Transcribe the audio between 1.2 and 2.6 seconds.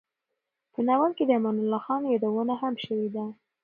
د امان الله خان یادونه